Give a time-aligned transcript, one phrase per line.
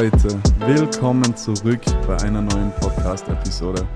[0.00, 3.86] Leute, willkommen zurück bei einer neuen Podcast-Episode.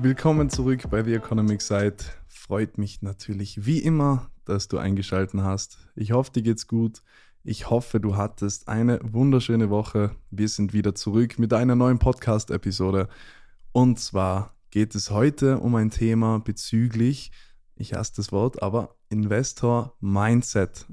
[0.00, 1.96] Willkommen zurück bei The Economic Side.
[2.28, 5.88] Freut mich natürlich wie immer, dass du eingeschaltet hast.
[5.96, 7.02] Ich hoffe, dir geht's gut.
[7.42, 10.14] Ich hoffe, du hattest eine wunderschöne Woche.
[10.30, 13.08] Wir sind wieder zurück mit einer neuen Podcast-Episode.
[13.72, 17.32] Und zwar geht es heute um ein Thema bezüglich,
[17.74, 20.86] ich hasse das Wort, aber Investor Mindset.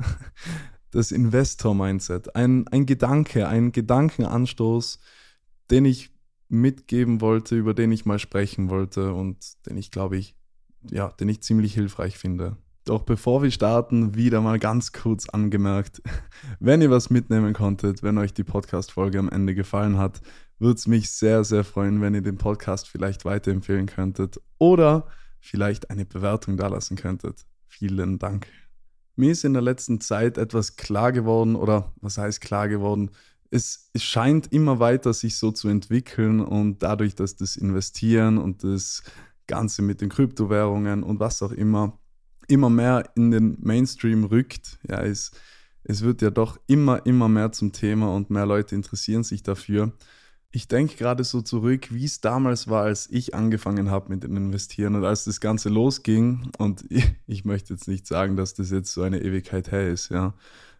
[0.97, 2.35] Das Investor-Mindset.
[2.35, 4.99] Ein, ein Gedanke, ein Gedankenanstoß,
[5.69, 6.09] den ich
[6.49, 9.37] mitgeben wollte, über den ich mal sprechen wollte und
[9.67, 10.35] den ich, glaube ich,
[10.89, 12.57] ja, den ich ziemlich hilfreich finde.
[12.83, 16.01] Doch bevor wir starten, wieder mal ganz kurz angemerkt,
[16.59, 20.21] wenn ihr was mitnehmen konntet, wenn euch die Podcast-Folge am Ende gefallen hat,
[20.57, 25.07] würde es mich sehr, sehr freuen, wenn ihr den Podcast vielleicht weiterempfehlen könntet oder
[25.39, 27.45] vielleicht eine Bewertung dalassen könntet.
[27.67, 28.47] Vielen Dank.
[29.17, 33.11] Mir ist in der letzten Zeit etwas klar geworden, oder was heißt klar geworden?
[33.49, 39.03] Es, scheint immer weiter sich so zu entwickeln und dadurch, dass das Investieren und das
[39.47, 41.99] Ganze mit den Kryptowährungen und was auch immer
[42.47, 45.31] immer mehr in den Mainstream rückt, ja, es,
[45.83, 49.91] es wird ja doch immer, immer mehr zum Thema und mehr Leute interessieren sich dafür.
[50.57, 54.35] Ich denke gerade so zurück, wie es damals war, als ich angefangen habe mit dem
[54.35, 56.49] Investieren und als das Ganze losging.
[56.57, 56.83] Und
[57.27, 60.33] ich, möchte jetzt nicht sagen, dass das jetzt so eine Ewigkeit her ist, ja.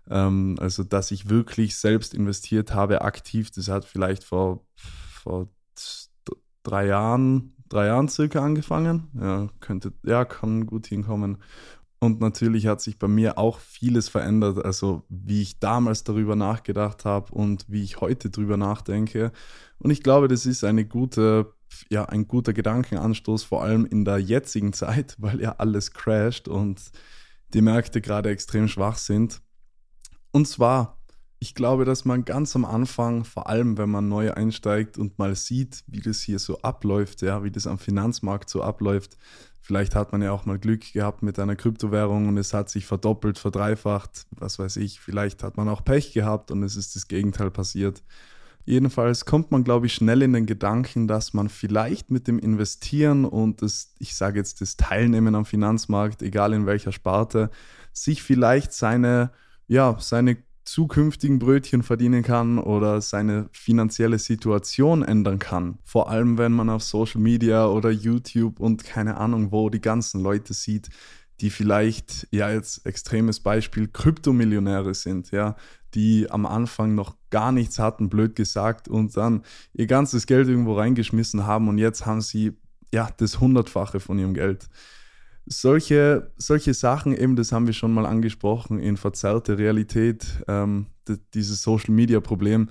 [0.09, 4.65] Ähm, also, dass ich wirklich selbst investiert habe, aktiv, das hat vielleicht vor,
[5.21, 5.47] vor
[6.63, 9.11] drei Jahren, drei Jahren circa angefangen.
[9.13, 11.37] Ja, könnte, ja, kann gut hinkommen.
[11.99, 17.05] Und natürlich hat sich bei mir auch vieles verändert, also wie ich damals darüber nachgedacht
[17.05, 19.31] habe und wie ich heute darüber nachdenke.
[19.79, 21.53] Und ich glaube, das ist eine gute,
[21.89, 26.81] ja, ein guter Gedankenanstoß, vor allem in der jetzigen Zeit, weil ja alles crasht und
[27.53, 29.41] die Märkte gerade extrem schwach sind.
[30.31, 30.99] Und zwar,
[31.39, 35.35] ich glaube, dass man ganz am Anfang, vor allem wenn man neu einsteigt und mal
[35.35, 39.17] sieht, wie das hier so abläuft, ja, wie das am Finanzmarkt so abläuft,
[39.61, 42.85] Vielleicht hat man ja auch mal Glück gehabt mit einer Kryptowährung und es hat sich
[42.85, 44.99] verdoppelt, verdreifacht, was weiß ich.
[44.99, 48.01] Vielleicht hat man auch Pech gehabt und es ist das Gegenteil passiert.
[48.67, 53.23] Jedenfalls kommt man, glaube ich, schnell in den Gedanken, dass man vielleicht mit dem Investieren
[53.23, 57.49] und das, ich sage jetzt das Teilnehmen am Finanzmarkt, egal in welcher Sparte,
[57.93, 59.31] sich vielleicht seine,
[59.67, 65.77] ja, seine zukünftigen Brötchen verdienen kann oder seine finanzielle Situation ändern kann.
[65.85, 70.21] Vor allem, wenn man auf Social Media oder YouTube und keine Ahnung wo die ganzen
[70.21, 70.89] Leute sieht,
[71.39, 75.55] die vielleicht, ja jetzt extremes Beispiel, Kryptomillionäre sind, ja,
[75.93, 80.73] die am Anfang noch gar nichts hatten, blöd gesagt, und dann ihr ganzes Geld irgendwo
[80.73, 82.57] reingeschmissen haben und jetzt haben sie
[82.93, 84.67] ja das Hundertfache von ihrem Geld
[85.49, 90.87] solche, solche Sachen, eben, das haben wir schon mal angesprochen, in verzerrte Realität, ähm,
[91.33, 92.69] dieses Social Media Problem,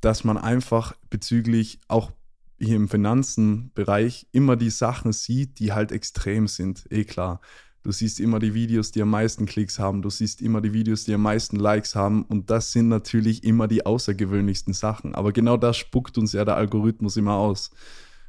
[0.00, 2.12] dass man einfach bezüglich auch
[2.58, 6.86] hier im Finanzenbereich immer die Sachen sieht, die halt extrem sind.
[6.90, 7.40] Eh klar.
[7.82, 11.04] Du siehst immer die Videos, die am meisten Klicks haben, du siehst immer die Videos,
[11.04, 15.14] die am meisten Likes haben und das sind natürlich immer die außergewöhnlichsten Sachen.
[15.14, 17.70] Aber genau das spuckt uns ja der Algorithmus immer aus.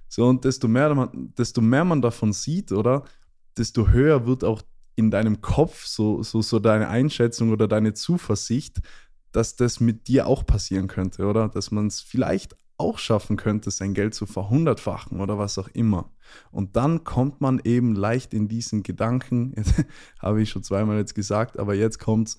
[0.08, 3.04] So, und desto mehr man, desto mehr man davon sieht, oder,
[3.58, 4.62] desto höher wird auch
[4.96, 8.82] in deinem Kopf so, so, so deine Einschätzung oder deine Zuversicht,
[9.32, 11.50] dass das mit dir auch passieren könnte, oder?
[11.50, 16.12] Dass man es vielleicht auch schaffen könnte, sein Geld zu verhundertfachen oder was auch immer.
[16.50, 19.54] Und dann kommt man eben leicht in diesen Gedanken,
[20.20, 22.38] habe ich schon zweimal jetzt gesagt, aber jetzt kommt es,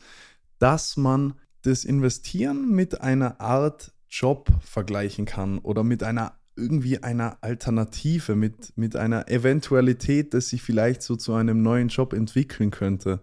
[0.59, 7.39] dass man das Investieren mit einer Art Job vergleichen kann oder mit einer irgendwie einer
[7.41, 13.21] Alternative, mit, mit einer Eventualität, dass sich vielleicht so zu einem neuen Job entwickeln könnte.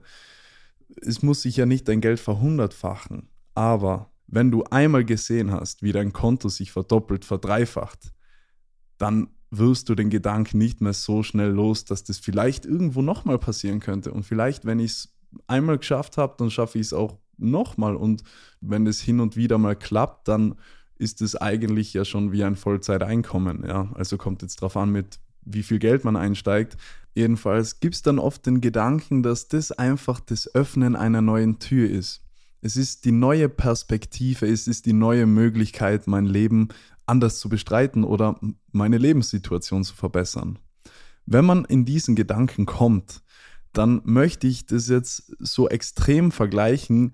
[1.01, 5.91] Es muss sich ja nicht dein Geld verhundertfachen, aber wenn du einmal gesehen hast, wie
[5.91, 8.13] dein Konto sich verdoppelt, verdreifacht,
[8.97, 13.39] dann wirst du den Gedanken nicht mehr so schnell los, dass das vielleicht irgendwo nochmal
[13.39, 14.11] passieren könnte.
[14.11, 15.15] Und vielleicht, wenn ich es
[15.47, 17.95] einmal geschafft habe, dann schaffe ich es auch nochmal.
[17.95, 18.23] Und
[18.61, 20.55] wenn es hin und wieder mal klappt, dann
[20.99, 23.65] ist es eigentlich ja schon wie ein Vollzeiteinkommen.
[23.65, 23.89] Ja?
[23.95, 26.77] Also kommt jetzt darauf an, mit wie viel Geld man einsteigt.
[27.15, 31.89] Jedenfalls gibt es dann oft den Gedanken, dass das einfach das Öffnen einer neuen Tür
[31.89, 32.21] ist.
[32.61, 36.67] Es ist die neue Perspektive, es ist die neue Möglichkeit, mein Leben
[37.05, 38.39] anders zu bestreiten oder
[38.71, 40.59] meine Lebenssituation zu verbessern.
[41.25, 43.21] Wenn man in diesen Gedanken kommt,
[43.71, 47.13] dann möchte ich das jetzt so extrem vergleichen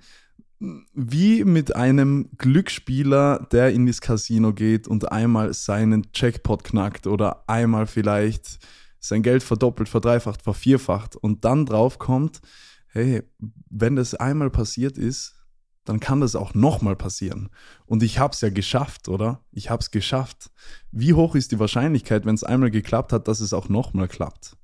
[0.60, 7.44] wie mit einem Glücksspieler, der in das Casino geht und einmal seinen Jackpot knackt oder
[7.48, 8.60] einmal vielleicht
[9.00, 12.42] sein Geld verdoppelt, verdreifacht, vervierfacht und dann drauf kommt,
[12.88, 13.24] hey,
[13.70, 15.36] wenn das einmal passiert ist,
[15.84, 17.50] dann kann das auch nochmal passieren.
[17.86, 19.44] Und ich habe es ja geschafft, oder?
[19.52, 20.50] Ich habe es geschafft.
[20.92, 24.58] Wie hoch ist die Wahrscheinlichkeit, wenn es einmal geklappt hat, dass es auch nochmal klappt?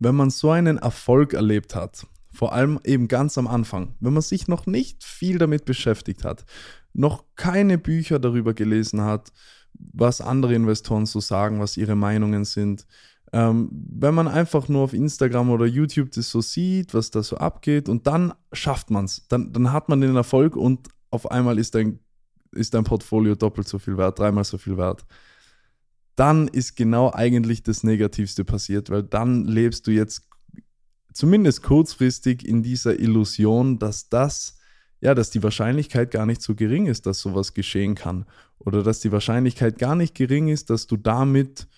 [0.00, 4.22] Wenn man so einen Erfolg erlebt hat, vor allem eben ganz am Anfang, wenn man
[4.22, 6.44] sich noch nicht viel damit beschäftigt hat,
[6.92, 9.32] noch keine Bücher darüber gelesen hat,
[9.72, 12.86] was andere Investoren so sagen, was ihre Meinungen sind,
[13.32, 17.36] ähm, wenn man einfach nur auf Instagram oder YouTube das so sieht, was da so
[17.36, 21.58] abgeht und dann schafft man es, dann, dann hat man den Erfolg und auf einmal
[21.58, 21.98] ist dein,
[22.52, 25.04] ist dein Portfolio doppelt so viel wert, dreimal so viel wert.
[26.14, 30.28] Dann ist genau eigentlich das Negativste passiert, weil dann lebst du jetzt
[31.14, 34.58] zumindest kurzfristig in dieser Illusion, dass das,
[35.00, 38.26] ja, dass die Wahrscheinlichkeit gar nicht so gering ist, dass sowas geschehen kann.
[38.58, 41.68] Oder dass die Wahrscheinlichkeit gar nicht gering ist, dass du damit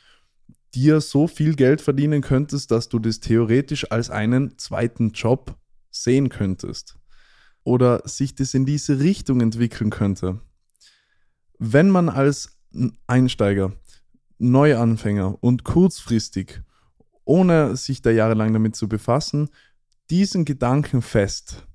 [0.75, 5.57] dir so viel Geld verdienen könntest, dass du das theoretisch als einen zweiten Job
[5.91, 6.99] sehen könntest.
[7.63, 10.41] Oder sich das in diese Richtung entwickeln könnte.
[11.59, 12.59] Wenn man als
[13.07, 13.73] Einsteiger,
[14.39, 16.63] Neuanfänger und kurzfristig,
[17.27, 19.51] ohne sich da jahrelang damit zu befassen,
[20.09, 21.67] diesen Gedanken fest,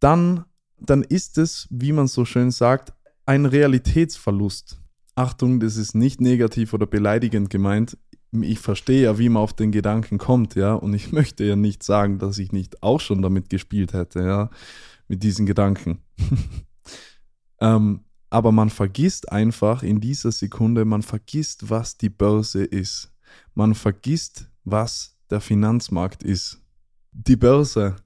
[0.00, 0.44] dann,
[0.76, 2.92] dann ist es, wie man so schön sagt,
[3.24, 4.78] ein Realitätsverlust.
[5.14, 7.96] Achtung, das ist nicht negativ oder beleidigend gemeint
[8.40, 11.82] ich verstehe ja, wie man auf den Gedanken kommt, ja, und ich möchte ja nicht
[11.82, 14.50] sagen, dass ich nicht auch schon damit gespielt hätte, ja,
[15.08, 15.98] mit diesen Gedanken.
[17.60, 18.00] ähm,
[18.30, 23.12] aber man vergisst einfach in dieser Sekunde, man vergisst, was die Börse ist.
[23.54, 26.60] Man vergisst, was der Finanzmarkt ist.
[27.12, 27.96] Die Börse,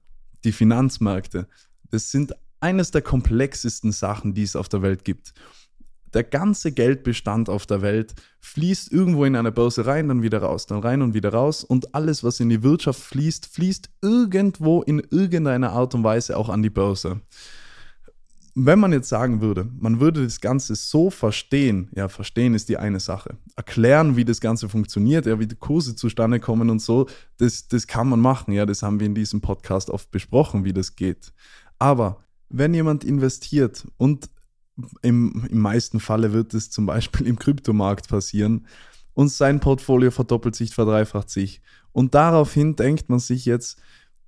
[0.43, 1.47] die Finanzmärkte,
[1.89, 5.33] das sind eines der komplexesten Sachen, die es auf der Welt gibt
[6.13, 10.65] der ganze Geldbestand auf der Welt fließt irgendwo in eine Börse rein, dann wieder raus,
[10.65, 11.63] dann rein und wieder raus.
[11.63, 16.49] Und alles, was in die Wirtschaft fließt, fließt irgendwo in irgendeiner Art und Weise auch
[16.49, 17.21] an die Börse.
[18.59, 22.77] Wenn man jetzt sagen würde, man würde das Ganze so verstehen, ja, verstehen ist die
[22.77, 23.37] eine Sache.
[23.55, 27.07] Erklären, wie das Ganze funktioniert, ja, wie die Kurse zustande kommen und so,
[27.37, 30.73] das, das kann man machen, ja, das haben wir in diesem Podcast oft besprochen, wie
[30.73, 31.33] das geht.
[31.77, 34.27] Aber wenn jemand investiert und
[35.03, 38.65] im, im meisten Falle wird es zum Beispiel im Kryptomarkt passieren
[39.13, 41.61] und sein Portfolio verdoppelt sich, verdreifacht sich.
[41.91, 43.79] Und daraufhin denkt man sich jetzt,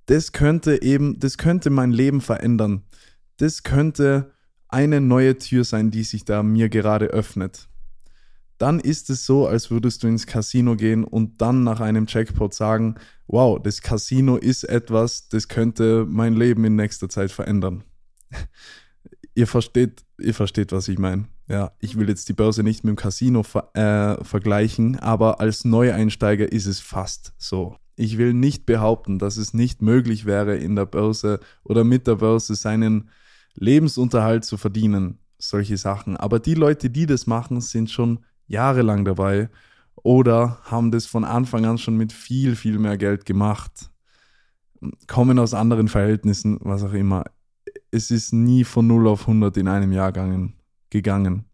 [0.06, 2.84] das könnte eben, das könnte mein Leben verändern.
[3.40, 4.32] Das könnte
[4.68, 7.68] eine neue Tür sein, die sich da mir gerade öffnet.
[8.58, 12.52] Dann ist es so, als würdest du ins Casino gehen und dann nach einem Jackpot
[12.52, 12.96] sagen,
[13.26, 17.84] wow, das Casino ist etwas, das könnte mein Leben in nächster Zeit verändern
[19.34, 21.26] ihr versteht, ihr versteht, was ich meine.
[21.48, 25.64] Ja, ich will jetzt die Börse nicht mit dem Casino ver äh, vergleichen, aber als
[25.64, 27.76] Neueinsteiger ist es fast so.
[27.96, 32.16] Ich will nicht behaupten, dass es nicht möglich wäre, in der Börse oder mit der
[32.16, 33.10] Börse seinen
[33.54, 35.18] Lebensunterhalt zu verdienen.
[35.38, 36.16] Solche Sachen.
[36.16, 39.48] Aber die Leute, die das machen, sind schon jahrelang dabei
[39.94, 43.90] oder haben das von Anfang an schon mit viel, viel mehr Geld gemacht.
[45.06, 47.24] Kommen aus anderen Verhältnissen, was auch immer
[47.90, 50.54] es ist nie von 0 auf 100 in einem Jahr gegangen.
[50.90, 51.44] gegangen.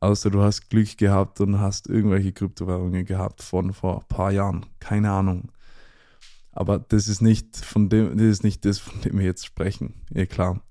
[0.00, 4.66] Außer du hast Glück gehabt und hast irgendwelche Kryptowährungen gehabt von vor ein paar Jahren.
[4.78, 5.50] Keine Ahnung.
[6.52, 9.94] Aber das ist nicht von dem, das ist nicht das, von dem wir jetzt sprechen.
[10.10, 10.62] Ja klar.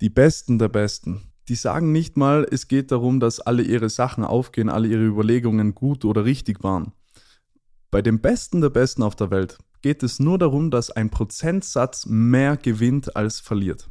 [0.00, 4.24] Die Besten der Besten, die sagen nicht mal, es geht darum, dass alle ihre Sachen
[4.24, 6.92] aufgehen, alle ihre Überlegungen gut oder richtig waren.
[7.90, 12.06] Bei den Besten der Besten auf der Welt geht es nur darum, dass ein Prozentsatz
[12.06, 13.88] mehr gewinnt als verliert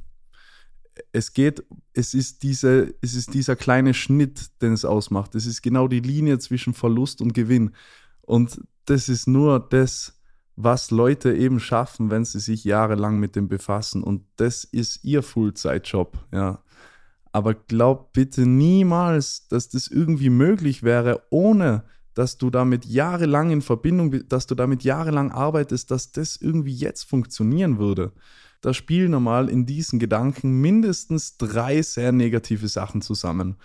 [1.11, 5.35] es geht, es ist, diese, es ist dieser kleine Schnitt, den es ausmacht.
[5.35, 7.71] Es ist genau die Linie zwischen Verlust und Gewinn.
[8.21, 10.16] Und das ist nur das,
[10.57, 14.03] was Leute eben schaffen, wenn sie sich jahrelang mit dem befassen.
[14.03, 16.61] Und das ist ihr Fullzeitjob, ja.
[17.31, 21.83] Aber glaub bitte niemals, dass das irgendwie möglich wäre, ohne
[22.13, 27.03] dass du damit jahrelang in Verbindung, dass du damit jahrelang arbeitest, dass das irgendwie jetzt
[27.03, 28.11] funktionieren würde
[28.61, 33.57] da spielen normal in diesen Gedanken mindestens drei sehr negative Sachen zusammen.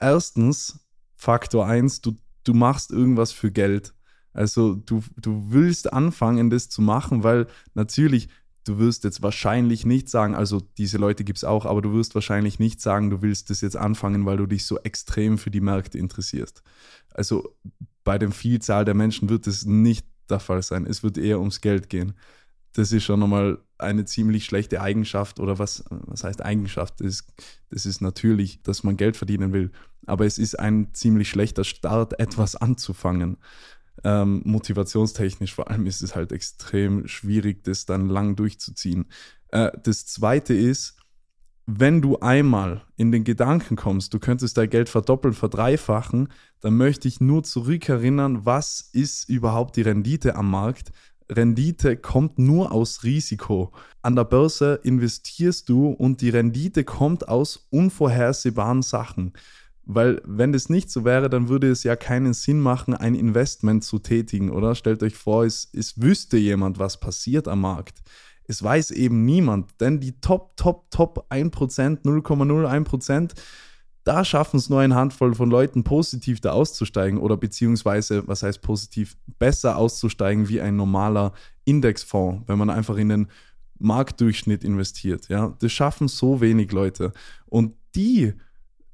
[0.00, 0.80] Erstens,
[1.14, 3.94] Faktor 1, du, du machst irgendwas für Geld.
[4.34, 8.28] Also du, du willst anfangen, das zu machen, weil natürlich,
[8.64, 12.14] du wirst jetzt wahrscheinlich nicht sagen, also diese Leute gibt es auch, aber du wirst
[12.14, 15.60] wahrscheinlich nicht sagen, du willst das jetzt anfangen, weil du dich so extrem für die
[15.60, 16.62] Märkte interessierst.
[17.14, 17.54] Also
[18.02, 20.86] bei der Vielzahl der Menschen wird es nicht der Fall sein.
[20.86, 22.14] Es wird eher ums Geld gehen.
[22.72, 27.00] Das ist schon nochmal eine ziemlich schlechte Eigenschaft oder was, was heißt Eigenschaft?
[27.00, 27.32] Das ist,
[27.70, 29.70] das ist natürlich, dass man Geld verdienen will,
[30.06, 33.36] aber es ist ein ziemlich schlechter Start, etwas anzufangen.
[34.02, 39.06] Ähm, motivationstechnisch vor allem ist es halt extrem schwierig, das dann lang durchzuziehen.
[39.48, 40.96] Äh, das zweite ist,
[41.66, 46.28] wenn du einmal in den Gedanken kommst, du könntest dein Geld verdoppeln, verdreifachen,
[46.60, 50.92] dann möchte ich nur zurückerinnern, was ist überhaupt die Rendite am Markt?
[51.30, 53.72] Rendite kommt nur aus Risiko.
[54.02, 59.32] An der Börse investierst du und die Rendite kommt aus unvorhersehbaren Sachen.
[59.86, 63.84] Weil wenn das nicht so wäre, dann würde es ja keinen Sinn machen, ein Investment
[63.84, 64.74] zu tätigen, oder?
[64.74, 68.02] Stellt euch vor, es, es wüsste jemand, was passiert am Markt.
[68.46, 73.32] Es weiß eben niemand, denn die Top, Top, Top 1%, 0,01%,
[74.04, 78.60] da schaffen es nur eine Handvoll von Leuten, positiv da auszusteigen oder beziehungsweise, was heißt
[78.60, 81.32] positiv, besser auszusteigen wie ein normaler
[81.64, 83.28] Indexfonds, wenn man einfach in den
[83.78, 85.28] Marktdurchschnitt investiert.
[85.28, 87.12] Ja, das schaffen so wenig Leute.
[87.46, 88.34] Und die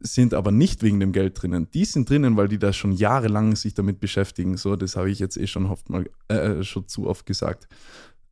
[0.00, 1.69] sind aber nicht wegen dem Geld drinnen.
[1.73, 4.57] Die sind drinnen, weil die da schon jahrelang sich damit beschäftigen.
[4.57, 7.69] So, das habe ich jetzt eh schon oft mal äh, schon zu oft gesagt.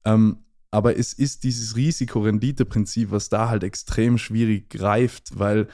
[0.05, 0.39] Ähm,
[0.71, 5.69] aber es ist dieses Risiko-Rendite-Prinzip, was da halt extrem schwierig greift, weil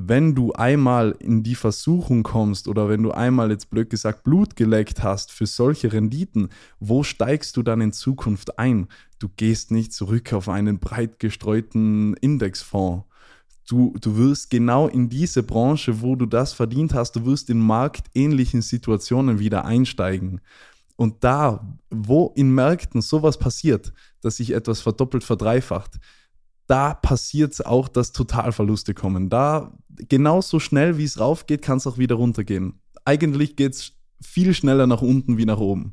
[0.00, 4.54] wenn du einmal in die Versuchung kommst oder wenn du einmal jetzt blöd gesagt Blut
[4.54, 8.86] geleckt hast für solche Renditen, wo steigst du dann in Zukunft ein?
[9.18, 13.07] Du gehst nicht zurück auf einen breit gestreuten Indexfonds.
[13.68, 17.60] Du, du wirst genau in diese Branche, wo du das verdient hast, du wirst in
[17.60, 20.40] marktähnlichen Situationen wieder einsteigen.
[20.96, 25.98] Und da, wo in Märkten sowas passiert, dass sich etwas verdoppelt, verdreifacht,
[26.66, 29.28] da passiert es auch, dass Totalverluste kommen.
[29.28, 29.76] Da
[30.08, 32.80] genauso schnell, wie es raufgeht, kann es auch wieder runtergehen.
[33.04, 35.92] Eigentlich geht es viel schneller nach unten wie nach oben.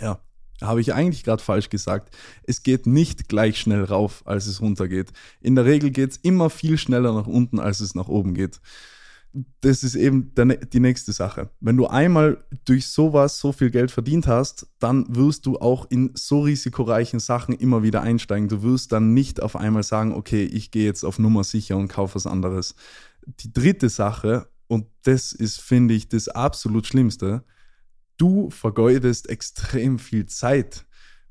[0.00, 0.20] Ja,
[0.62, 2.14] habe ich eigentlich gerade falsch gesagt.
[2.44, 5.12] Es geht nicht gleich schnell rauf, als es runtergeht.
[5.40, 8.60] In der Regel geht es immer viel schneller nach unten, als es nach oben geht
[9.60, 10.32] das ist eben
[10.72, 11.50] die nächste Sache.
[11.60, 16.12] Wenn du einmal durch sowas so viel Geld verdient hast, dann wirst du auch in
[16.14, 18.48] so risikoreichen Sachen immer wieder einsteigen.
[18.48, 21.88] Du wirst dann nicht auf einmal sagen, okay, ich gehe jetzt auf Nummer sicher und
[21.88, 22.76] kaufe was anderes.
[23.26, 27.44] Die dritte Sache, und das ist, finde ich, das absolut Schlimmste,
[28.16, 30.86] du vergeudest extrem viel Zeit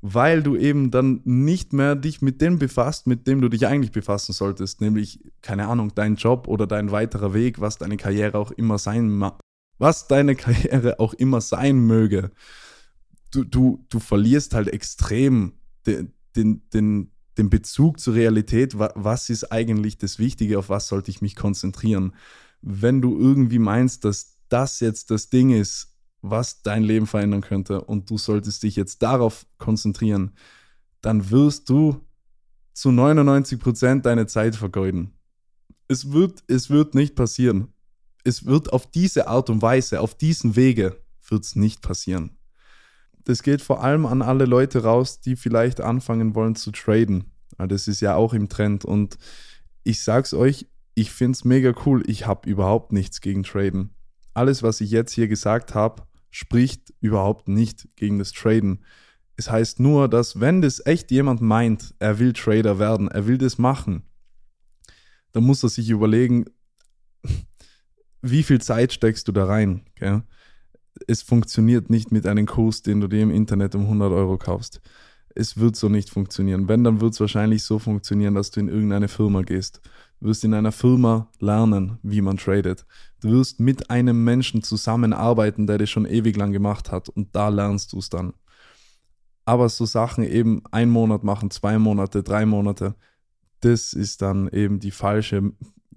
[0.06, 3.90] weil du eben dann nicht mehr dich mit dem befasst, mit dem du dich eigentlich
[3.90, 8.50] befassen solltest, nämlich, keine Ahnung, dein Job oder dein weiterer Weg, was deine Karriere auch
[8.50, 9.24] immer sein
[9.78, 12.32] was deine Karriere auch immer sein möge.
[13.30, 15.54] Du, du, du verlierst halt extrem
[15.86, 18.78] den, den, den, den Bezug zur Realität.
[18.78, 22.14] Was ist eigentlich das Wichtige, auf was sollte ich mich konzentrieren?
[22.60, 25.93] Wenn du irgendwie meinst, dass das jetzt das Ding ist,
[26.26, 30.32] was dein Leben verändern könnte und du solltest dich jetzt darauf konzentrieren,
[31.02, 32.00] dann wirst du
[32.72, 35.12] zu 99 Prozent deine Zeit vergeuden.
[35.86, 37.74] Es wird, es wird nicht passieren.
[38.24, 42.38] Es wird auf diese Art und Weise, auf diesen Wege, wird es nicht passieren.
[43.24, 47.32] Das geht vor allem an alle Leute raus, die vielleicht anfangen wollen zu traden.
[47.58, 49.18] Das ist ja auch im Trend und
[49.84, 52.02] ich sag's euch, ich find's mega cool.
[52.06, 53.94] Ich habe überhaupt nichts gegen Traden.
[54.32, 58.80] Alles, was ich jetzt hier gesagt habe, spricht überhaupt nicht gegen das Traden.
[59.36, 63.38] Es heißt nur, dass wenn das echt jemand meint, er will Trader werden, er will
[63.38, 64.02] das machen,
[65.30, 66.46] dann muss er sich überlegen,
[68.22, 69.82] wie viel Zeit steckst du da rein.
[69.94, 70.24] Gell?
[71.06, 74.80] Es funktioniert nicht mit einem Kurs, den du dir im Internet um 100 Euro kaufst.
[75.36, 76.66] Es wird so nicht funktionieren.
[76.68, 79.80] Wenn, dann wird es wahrscheinlich so funktionieren, dass du in irgendeine Firma gehst
[80.20, 82.86] Du wirst in einer Firma lernen, wie man tradet.
[83.20, 87.48] Du wirst mit einem Menschen zusammenarbeiten, der das schon ewig lang gemacht hat und da
[87.48, 88.32] lernst du es dann.
[89.44, 92.94] Aber so Sachen eben ein Monat machen, zwei Monate, drei Monate,
[93.60, 95.52] das ist dann eben die falsche,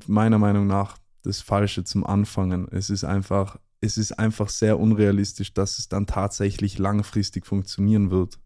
[0.06, 2.68] meiner Meinung nach, das Falsche zum Anfangen.
[2.72, 8.40] Es ist einfach, es ist einfach sehr unrealistisch, dass es dann tatsächlich langfristig funktionieren wird.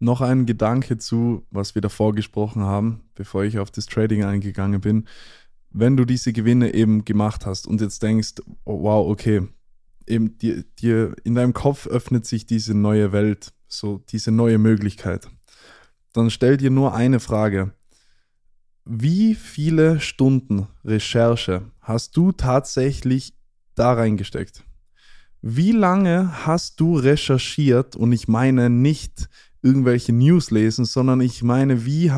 [0.00, 4.80] Noch ein Gedanke zu, was wir davor gesprochen haben, bevor ich auf das Trading eingegangen
[4.80, 5.06] bin.
[5.70, 9.46] Wenn du diese Gewinne eben gemacht hast und jetzt denkst, oh, wow, okay,
[10.06, 15.28] eben dir, dir in deinem Kopf öffnet sich diese neue Welt, so diese neue Möglichkeit,
[16.12, 17.72] dann stell dir nur eine Frage.
[18.84, 23.34] Wie viele Stunden Recherche hast du tatsächlich
[23.74, 24.64] da reingesteckt?
[25.42, 27.96] Wie lange hast du recherchiert?
[27.96, 29.28] Und ich meine nicht
[29.62, 32.10] irgendwelche News lesen, sondern ich meine, wie,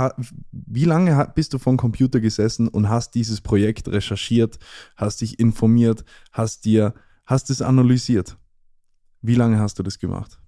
[0.52, 4.58] wie lange bist du vom Computer gesessen und hast dieses Projekt recherchiert,
[4.96, 6.94] hast dich informiert, hast dir,
[7.26, 8.37] hast es analysiert?
[9.22, 10.38] Wie lange hast du das gemacht?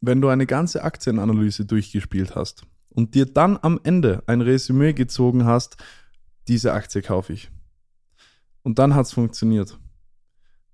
[0.00, 5.44] Wenn du eine ganze Aktienanalyse durchgespielt hast und dir dann am Ende ein Resümee gezogen
[5.44, 5.76] hast,
[6.48, 7.50] diese Aktie kaufe ich.
[8.62, 9.78] Und dann hat es funktioniert.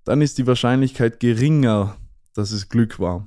[0.04, 1.96] Dann ist die Wahrscheinlichkeit geringer,
[2.34, 3.26] dass es Glück war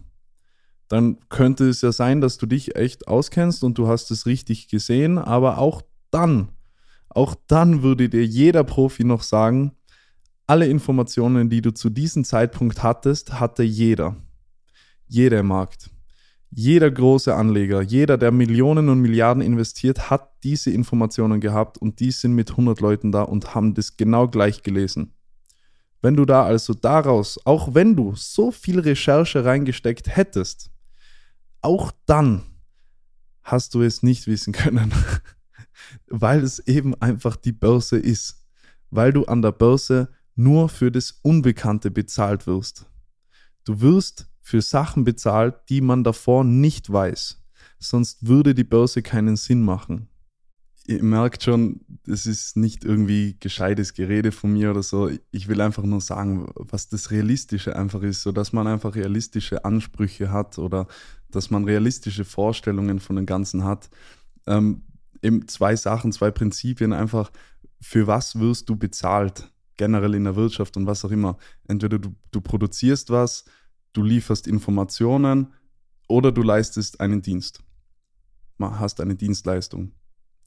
[0.87, 4.67] dann könnte es ja sein, dass du dich echt auskennst und du hast es richtig
[4.67, 6.49] gesehen, aber auch dann,
[7.09, 9.71] auch dann würde dir jeder Profi noch sagen,
[10.47, 14.15] alle Informationen, die du zu diesem Zeitpunkt hattest, hatte jeder.
[15.07, 15.89] Jeder im Markt.
[16.51, 22.11] Jeder große Anleger, jeder, der Millionen und Milliarden investiert, hat diese Informationen gehabt und die
[22.11, 25.13] sind mit 100 Leuten da und haben das genau gleich gelesen.
[26.01, 30.69] Wenn du da also daraus, auch wenn du so viel Recherche reingesteckt hättest,
[31.65, 32.43] auch dann
[33.41, 34.93] hast du es nicht wissen können,
[36.07, 38.45] weil es eben einfach die Börse ist,
[38.91, 42.85] weil du an der Börse nur für das Unbekannte bezahlt wirst.
[43.63, 47.43] Du wirst für Sachen bezahlt, die man davor nicht weiß.
[47.79, 50.07] Sonst würde die Börse keinen Sinn machen.
[50.87, 55.09] Ihr merkt schon, das ist nicht irgendwie gescheites Gerede von mir oder so.
[55.31, 59.65] Ich will einfach nur sagen, was das Realistische einfach ist, so dass man einfach realistische
[59.65, 60.87] Ansprüche hat oder
[61.31, 63.89] dass man realistische Vorstellungen von dem Ganzen hat.
[64.45, 64.83] Ähm,
[65.23, 67.31] eben zwei Sachen, zwei Prinzipien einfach.
[67.81, 69.51] Für was wirst du bezahlt?
[69.77, 71.37] Generell in der Wirtschaft und was auch immer.
[71.67, 73.45] Entweder du, du produzierst was,
[73.91, 75.53] du lieferst Informationen
[76.07, 77.63] oder du leistest einen Dienst.
[78.59, 79.91] Hast eine Dienstleistung.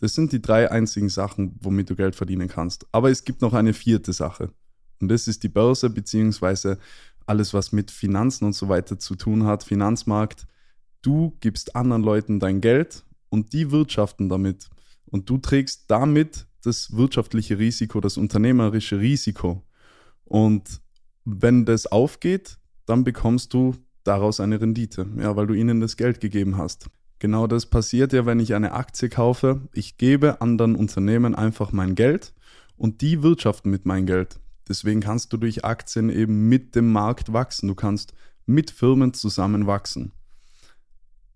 [0.01, 2.87] Das sind die drei einzigen Sachen, womit du Geld verdienen kannst.
[2.93, 4.53] Aber es gibt noch eine vierte Sache.
[5.01, 6.79] Und das ist die Börse, beziehungsweise
[7.27, 10.47] alles, was mit Finanzen und so weiter zu tun hat, Finanzmarkt.
[11.03, 14.69] Du gibst anderen Leuten dein Geld und die wirtschaften damit.
[15.07, 19.63] Und du trägst damit das wirtschaftliche Risiko, das unternehmerische Risiko.
[20.25, 20.81] Und
[21.25, 23.75] wenn das aufgeht, dann bekommst du
[24.05, 26.89] daraus eine Rendite, ja, weil du ihnen das Geld gegeben hast.
[27.19, 29.63] Genau das passiert ja, wenn ich eine Aktie kaufe.
[29.73, 32.33] Ich gebe anderen Unternehmen einfach mein Geld
[32.77, 34.39] und die wirtschaften mit meinem Geld.
[34.69, 37.69] Deswegen kannst du durch Aktien eben mit dem Markt wachsen.
[37.69, 38.13] Du kannst
[38.47, 40.13] mit Firmen zusammen wachsen.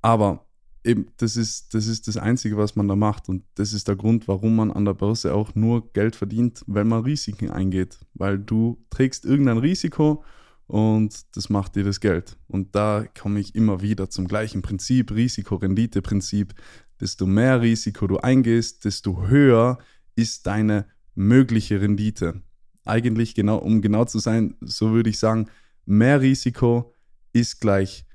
[0.03, 0.47] Aber
[0.85, 3.29] eben, das ist, das ist das Einzige, was man da macht.
[3.29, 6.89] Und das ist der Grund, warum man an der Börse auch nur Geld verdient, wenn
[6.89, 7.99] man Risiken eingeht.
[8.15, 10.23] Weil du trägst irgendein Risiko
[10.73, 12.39] und das macht dir das Geld.
[12.49, 16.55] Und da komme ich immer wieder zum gleichen Prinzip, Risiko-Rendite-Prinzip.
[16.99, 19.77] Desto mehr Risiko du eingehst, desto höher
[20.17, 22.41] ist deine mögliche Rendite.
[22.87, 25.51] Eigentlich genau, um genau zu sein, so würde ich sagen,
[25.85, 26.95] mehr Risiko
[27.35, 28.07] ist gleich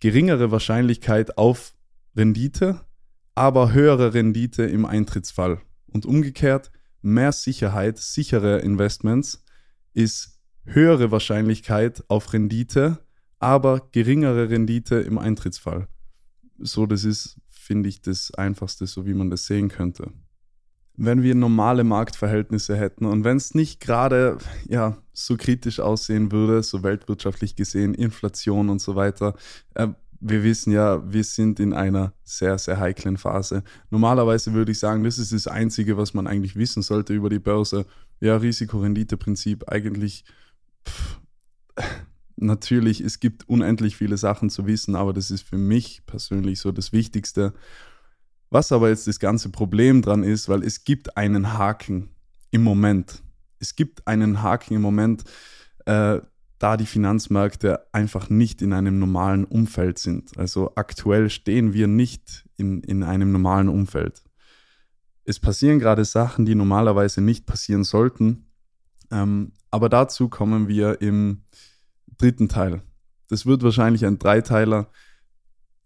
[0.00, 1.74] geringere Wahrscheinlichkeit auf
[2.16, 2.80] Rendite,
[3.34, 5.60] aber höhere Rendite im Eintrittsfall.
[5.86, 9.44] Und umgekehrt, mehr Sicherheit, sichere Investments
[9.92, 12.98] ist höhere Wahrscheinlichkeit auf Rendite,
[13.38, 15.88] aber geringere Rendite im Eintrittsfall.
[16.58, 20.12] So, das ist, finde ich, das Einfachste, so wie man das sehen könnte.
[20.96, 24.36] Wenn wir normale Marktverhältnisse hätten und wenn es nicht gerade
[24.68, 29.34] ja, so kritisch aussehen würde, so weltwirtschaftlich gesehen, Inflation und so weiter,
[29.74, 29.88] äh,
[30.20, 33.62] wir wissen ja, wir sind in einer sehr, sehr heiklen Phase.
[33.88, 37.38] Normalerweise würde ich sagen, das ist das Einzige, was man eigentlich wissen sollte über die
[37.38, 37.86] Börse.
[38.20, 40.24] Ja, Risikorenditeprinzip eigentlich
[42.36, 46.72] natürlich, es gibt unendlich viele Sachen zu wissen, aber das ist für mich persönlich so
[46.72, 47.52] das Wichtigste.
[48.50, 52.10] Was aber jetzt das ganze Problem dran ist, weil es gibt einen Haken
[52.50, 53.22] im Moment.
[53.58, 55.24] Es gibt einen Haken im Moment,
[55.86, 56.20] äh,
[56.58, 60.36] da die Finanzmärkte einfach nicht in einem normalen Umfeld sind.
[60.36, 64.22] Also aktuell stehen wir nicht in, in einem normalen Umfeld.
[65.24, 68.46] Es passieren gerade Sachen, die normalerweise nicht passieren sollten.
[69.10, 71.44] Ähm, aber dazu kommen wir im
[72.18, 72.82] dritten Teil.
[73.28, 74.90] Das wird wahrscheinlich ein Dreiteiler.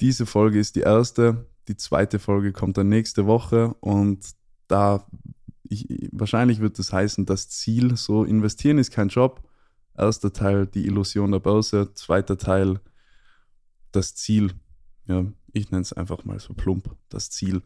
[0.01, 1.47] Diese Folge ist die erste.
[1.69, 4.27] Die zweite Folge kommt dann nächste Woche und
[4.69, 5.07] da
[5.69, 9.49] ich, wahrscheinlich wird das heißen, das Ziel, so investieren ist kein Job.
[9.97, 12.81] Erster Teil die Illusion der Börse, zweiter Teil
[13.93, 14.53] das Ziel.
[15.07, 17.63] Ja, ich nenne es einfach mal so plump, das Ziel.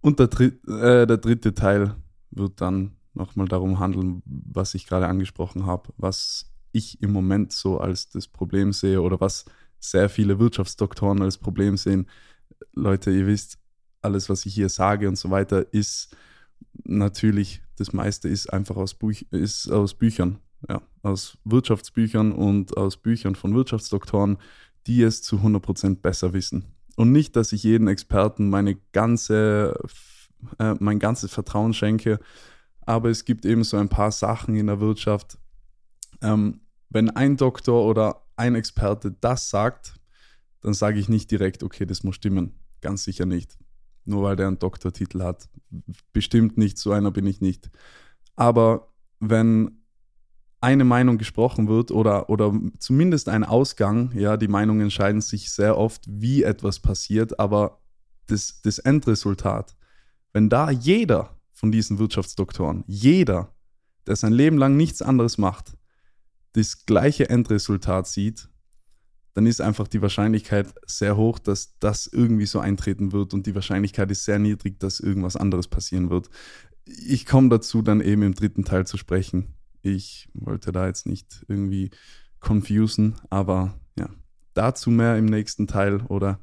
[0.00, 1.94] Und der, dritt, äh, der dritte Teil
[2.30, 7.78] wird dann nochmal darum handeln, was ich gerade angesprochen habe, was ich im Moment so
[7.78, 9.44] als das Problem sehe oder was
[9.80, 12.06] sehr viele Wirtschaftsdoktoren als Problem sehen.
[12.74, 13.58] Leute, ihr wisst,
[14.02, 16.16] alles, was ich hier sage und so weiter, ist
[16.84, 22.96] natürlich, das meiste ist einfach aus, Buch, ist aus Büchern, ja, aus Wirtschaftsbüchern und aus
[22.96, 24.38] Büchern von Wirtschaftsdoktoren,
[24.86, 26.66] die es zu 100% besser wissen.
[26.96, 29.78] Und nicht, dass ich jeden Experten meine ganze,
[30.58, 32.20] äh, mein ganzes Vertrauen schenke,
[32.90, 35.38] aber es gibt eben so ein paar Sachen in der Wirtschaft.
[36.22, 39.94] Ähm, wenn ein Doktor oder ein Experte das sagt,
[40.60, 42.58] dann sage ich nicht direkt, okay, das muss stimmen.
[42.80, 43.56] Ganz sicher nicht.
[44.04, 45.48] Nur weil der einen Doktortitel hat.
[46.12, 47.70] Bestimmt nicht, so einer bin ich nicht.
[48.34, 48.88] Aber
[49.20, 49.82] wenn
[50.60, 55.78] eine Meinung gesprochen wird oder, oder zumindest ein Ausgang, ja, die Meinungen entscheiden sich sehr
[55.78, 57.80] oft, wie etwas passiert, aber
[58.26, 59.76] das, das Endresultat,
[60.32, 63.54] wenn da jeder von diesen Wirtschaftsdoktoren, jeder,
[64.06, 65.76] der sein Leben lang nichts anderes macht,
[66.54, 68.48] das gleiche Endresultat sieht,
[69.34, 73.54] dann ist einfach die Wahrscheinlichkeit sehr hoch, dass das irgendwie so eintreten wird und die
[73.54, 76.30] Wahrscheinlichkeit ist sehr niedrig, dass irgendwas anderes passieren wird.
[76.84, 79.54] Ich komme dazu dann eben im dritten Teil zu sprechen.
[79.82, 81.90] Ich wollte da jetzt nicht irgendwie
[82.40, 84.08] confusen, aber ja,
[84.54, 86.40] dazu mehr im nächsten Teil oder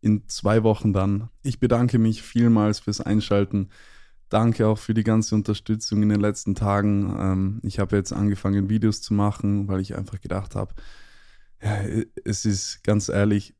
[0.00, 1.28] in zwei Wochen dann.
[1.42, 3.68] Ich bedanke mich vielmals fürs Einschalten.
[4.30, 7.14] Danke auch für die ganze Unterstützung in den letzten Tagen.
[7.18, 10.72] Ähm, ich habe jetzt angefangen, Videos zu machen, weil ich einfach gedacht habe,
[11.62, 11.80] ja,
[12.24, 13.54] es ist ganz ehrlich,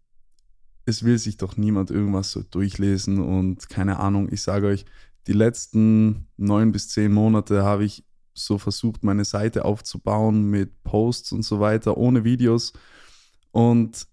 [0.86, 4.86] es will sich doch niemand irgendwas so durchlesen und keine Ahnung, ich sage euch,
[5.26, 11.32] die letzten neun bis zehn Monate habe ich so versucht, meine Seite aufzubauen mit Posts
[11.32, 12.72] und so weiter, ohne Videos.
[13.50, 14.06] Und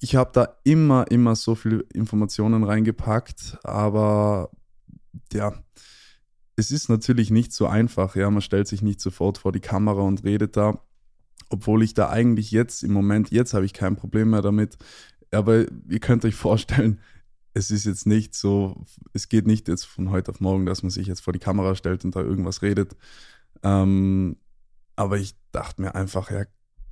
[0.00, 4.50] ich habe da immer, immer so viele Informationen reingepackt, aber
[5.32, 5.52] ja,
[6.56, 8.16] es ist natürlich nicht so einfach.
[8.16, 10.80] Ja, man stellt sich nicht sofort vor die Kamera und redet da
[11.54, 14.76] obwohl ich da eigentlich jetzt im Moment, jetzt habe ich kein Problem mehr damit.
[15.30, 17.00] Aber ihr könnt euch vorstellen,
[17.54, 20.90] es ist jetzt nicht so, es geht nicht jetzt von heute auf morgen, dass man
[20.90, 22.96] sich jetzt vor die Kamera stellt und da irgendwas redet.
[23.62, 24.36] Ähm,
[24.96, 26.44] aber ich dachte mir einfach, ja,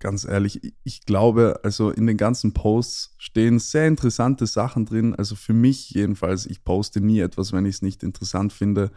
[0.03, 5.15] ganz ehrlich, ich glaube, also in den ganzen Posts stehen sehr interessante Sachen drin.
[5.15, 8.91] Also für mich jedenfalls, ich poste nie etwas, wenn ich es nicht interessant finde.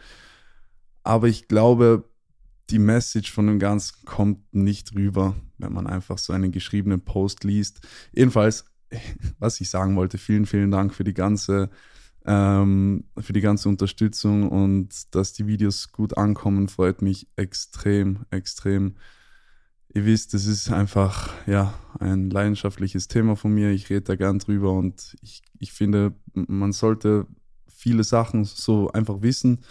[1.04, 2.10] Aber ich glaube,
[2.72, 7.44] die Message von dem Ganzen kommt nicht rüber, wenn man einfach so einen geschriebenen Post
[7.44, 7.82] liest.
[8.12, 8.65] Jedenfalls,
[9.39, 11.70] was ich sagen wollte, vielen, vielen Dank für die ganze,
[12.26, 18.96] ähm, für die ganze Unterstützung und dass die Videos gut ankommen, freut mich extrem, extrem.
[19.95, 23.71] Ihr wisst, es ist einfach ja ein leidenschaftliches Thema von mir.
[23.71, 27.25] Ich rede da gern drüber und ich, ich finde, man sollte
[27.67, 29.63] viele Sachen so einfach wissen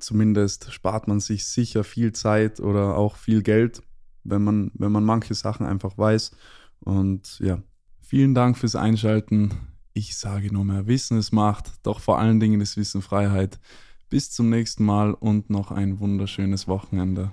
[0.00, 3.82] Zumindest spart man sich sicher viel Zeit oder auch viel Geld,
[4.24, 6.32] wenn man, wenn man manche Sachen einfach weiß.
[6.80, 7.62] Und ja,
[8.00, 9.50] vielen Dank fürs Einschalten.
[9.92, 13.60] Ich sage nur mehr, Wissen ist Macht, doch vor allen Dingen ist Wissen Freiheit.
[14.08, 17.30] Bis zum nächsten Mal und noch ein wunderschönes Wochenende.